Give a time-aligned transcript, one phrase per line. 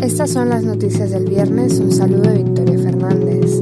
[0.00, 1.78] Estas son las noticias del viernes.
[1.78, 3.60] Un saludo de Victoria Fernández.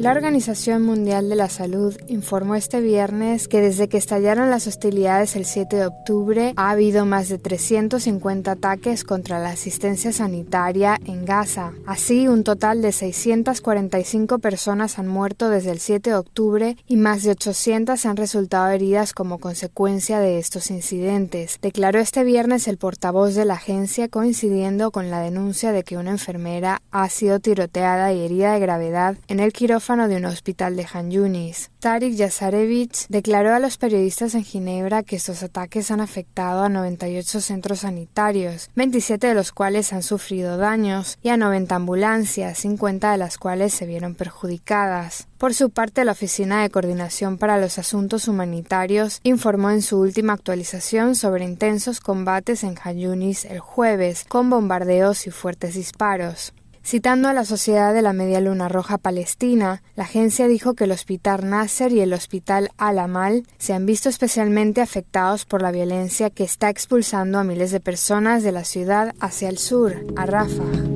[0.00, 5.36] La Organización Mundial de la Salud informó este viernes que desde que estallaron las hostilidades
[5.36, 11.26] el 7 de octubre ha habido más de 350 ataques contra la asistencia sanitaria en
[11.26, 11.72] Gaza.
[11.84, 17.22] Así, un total de 645 personas han muerto desde el 7 de octubre y más
[17.22, 23.34] de 800 han resultado heridas como consecuencia de estos incidentes, declaró este viernes el portavoz
[23.34, 28.24] de la agencia coincidiendo con la denuncia de que una enfermera ha sido tiroteada y
[28.24, 31.72] herida de gravedad en el quirófano de un hospital de Han Yunis.
[31.80, 37.40] Tarik Yazarevich declaró a los periodistas en Ginebra que estos ataques han afectado a 98
[37.40, 43.18] centros sanitarios, 27 de los cuales han sufrido daños, y a 90 ambulancias, 50 de
[43.18, 45.26] las cuales se vieron perjudicadas.
[45.38, 50.34] Por su parte, la Oficina de Coordinación para los Asuntos Humanitarios informó en su última
[50.34, 56.52] actualización sobre intensos combates en Han Yunis el jueves, con bombardeos y fuertes disparos.
[56.90, 60.90] Citando a la Sociedad de la Media Luna Roja Palestina, la agencia dijo que el
[60.90, 66.42] Hospital Nasser y el Hospital Al-Amal se han visto especialmente afectados por la violencia que
[66.42, 70.89] está expulsando a miles de personas de la ciudad hacia el sur, a Rafah.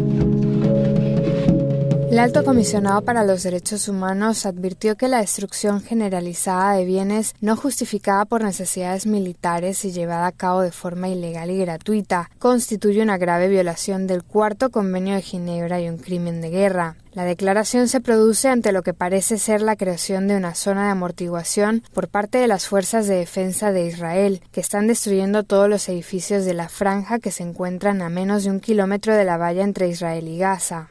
[2.15, 7.57] El alto comisionado para los derechos humanos advirtió que la destrucción generalizada de bienes no
[7.57, 13.19] justificada por necesidades militares y llevada a cabo de forma ilegal y gratuita constituye una
[13.19, 16.97] grave violación del cuarto convenio de Ginebra y un crimen de guerra.
[17.15, 20.91] La declaración se produce ante lo que parece ser la creación de una zona de
[20.91, 25.89] amortiguación por parte de las fuerzas de defensa de Israel, que están destruyendo todos los
[25.89, 29.63] edificios de la franja que se encuentran a menos de un kilómetro de la valla
[29.63, 30.89] entre Israel y Gaza.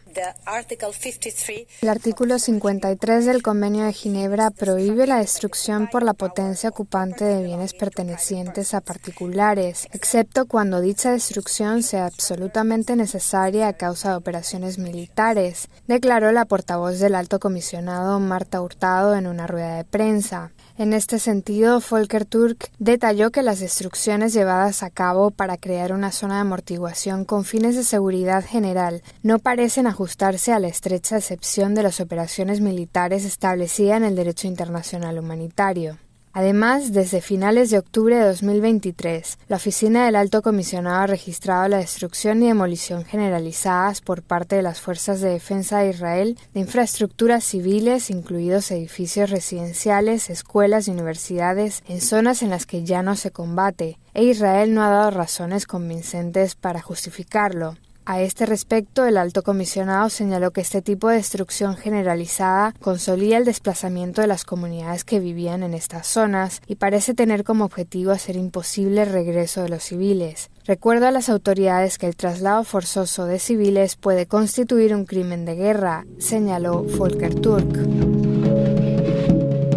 [1.81, 7.43] El artículo 53 del Convenio de Ginebra prohíbe la destrucción por la potencia ocupante de
[7.43, 14.77] bienes pertenecientes a particulares, excepto cuando dicha destrucción sea absolutamente necesaria a causa de operaciones
[14.77, 15.67] militares,
[16.13, 20.51] declaró la portavoz del alto comisionado Marta Hurtado en una rueda de prensa.
[20.77, 26.11] En este sentido, Volker Turk detalló que las destrucciones llevadas a cabo para crear una
[26.11, 31.73] zona de amortiguación con fines de seguridad general no parecen ajustarse a la estrecha excepción
[31.73, 35.97] de las operaciones militares establecida en el derecho internacional humanitario.
[36.35, 41.77] Además, desde finales de octubre de 2023, la Oficina del Alto Comisionado ha registrado la
[41.77, 47.43] destrucción y demolición generalizadas por parte de las Fuerzas de Defensa de Israel de infraestructuras
[47.43, 53.29] civiles, incluidos edificios residenciales, escuelas y universidades, en zonas en las que ya no se
[53.29, 57.77] combate, e Israel no ha dado razones convincentes para justificarlo.
[58.05, 63.45] A este respecto, el alto comisionado señaló que este tipo de destrucción generalizada consolía el
[63.45, 68.35] desplazamiento de las comunidades que vivían en estas zonas y parece tener como objetivo hacer
[68.35, 70.49] imposible el regreso de los civiles.
[70.65, 75.55] Recuerda a las autoridades que el traslado forzoso de civiles puede constituir un crimen de
[75.55, 78.22] guerra, señaló Volker Turk.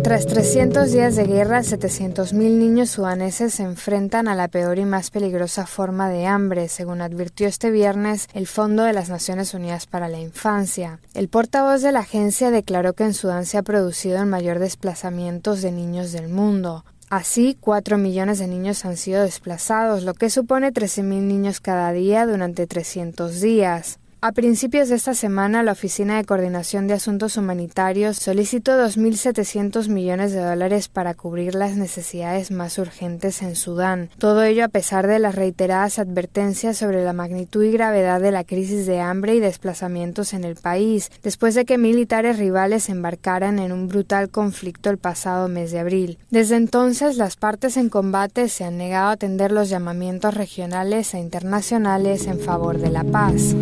[0.07, 5.11] Tras 300 días de guerra, 700.000 niños sudaneses se enfrentan a la peor y más
[5.11, 10.07] peligrosa forma de hambre, según advirtió este viernes el Fondo de las Naciones Unidas para
[10.07, 11.01] la Infancia.
[11.13, 15.57] El portavoz de la agencia declaró que en Sudán se ha producido el mayor desplazamiento
[15.57, 16.85] de niños del mundo.
[17.11, 22.27] Así, 4 millones de niños han sido desplazados, lo que supone 13.000 niños cada día
[22.27, 23.99] durante 300 días.
[24.23, 30.33] A principios de esta semana, la Oficina de Coordinación de Asuntos Humanitarios solicitó 2.700 millones
[30.33, 34.09] de dólares para cubrir las necesidades más urgentes en Sudán.
[34.17, 38.45] Todo ello a pesar de las reiteradas advertencias sobre la magnitud y gravedad de la
[38.45, 43.71] crisis de hambre y desplazamientos en el país, después de que militares rivales embarcaran en
[43.71, 46.19] un brutal conflicto el pasado mes de abril.
[46.31, 51.19] Desde entonces, las partes en combate se han negado a atender los llamamientos regionales e
[51.19, 53.55] internacionales en favor de la paz.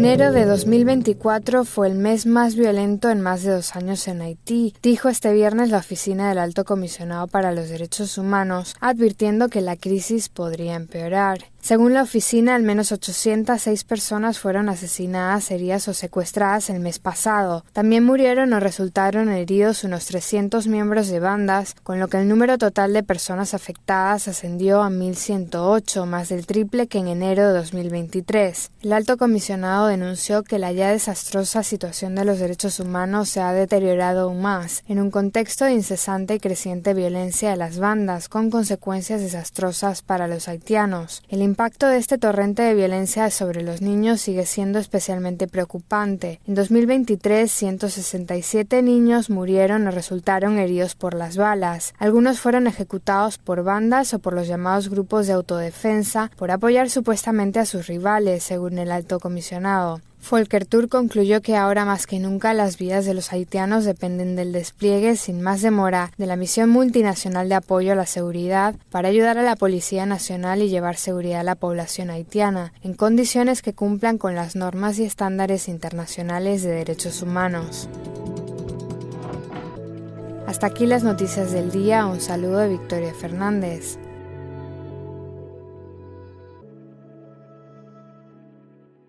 [0.00, 4.72] Enero de 2024 fue el mes más violento en más de dos años en Haití,
[4.80, 9.74] dijo este viernes la Oficina del Alto Comisionado para los Derechos Humanos, advirtiendo que la
[9.74, 11.46] crisis podría empeorar.
[11.60, 17.64] Según la oficina, al menos 806 personas fueron asesinadas, heridas o secuestradas el mes pasado.
[17.72, 22.56] También murieron o resultaron heridos unos 300 miembros de bandas, con lo que el número
[22.56, 28.70] total de personas afectadas ascendió a 1.108, más del triple que en enero de 2023.
[28.82, 33.52] El alto comisionado denunció que la ya desastrosa situación de los derechos humanos se ha
[33.52, 38.50] deteriorado aún más, en un contexto de incesante y creciente violencia de las bandas, con
[38.50, 41.22] consecuencias desastrosas para los haitianos.
[41.48, 46.40] Impacto de este torrente de violencia sobre los niños sigue siendo especialmente preocupante.
[46.46, 51.94] En 2023, 167 niños murieron o resultaron heridos por las balas.
[51.98, 57.58] Algunos fueron ejecutados por bandas o por los llamados grupos de autodefensa por apoyar supuestamente
[57.58, 60.00] a sus rivales, según el alto comisionado.
[60.30, 64.52] Volker Turk concluyó que ahora más que nunca las vidas de los haitianos dependen del
[64.52, 69.38] despliegue sin más demora de la misión multinacional de apoyo a la seguridad para ayudar
[69.38, 74.18] a la Policía Nacional y llevar seguridad a la población haitiana en condiciones que cumplan
[74.18, 77.88] con las normas y estándares internacionales de derechos humanos.
[80.46, 82.06] Hasta aquí las noticias del día.
[82.06, 83.98] Un saludo de Victoria Fernández.